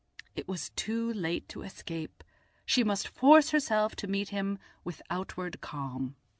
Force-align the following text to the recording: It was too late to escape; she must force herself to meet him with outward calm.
It 0.35 0.47
was 0.47 0.71
too 0.71 1.13
late 1.13 1.47
to 1.49 1.61
escape; 1.61 2.23
she 2.65 2.83
must 2.83 3.07
force 3.07 3.51
herself 3.51 3.95
to 3.97 4.07
meet 4.07 4.29
him 4.29 4.57
with 4.83 4.99
outward 5.11 5.61
calm. 5.61 6.15